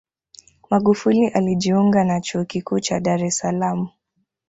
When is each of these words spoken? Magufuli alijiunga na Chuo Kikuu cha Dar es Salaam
Magufuli 0.69 1.27
alijiunga 1.27 2.03
na 2.03 2.21
Chuo 2.21 2.45
Kikuu 2.45 2.79
cha 2.79 2.99
Dar 2.99 3.23
es 3.25 3.37
Salaam 3.37 3.89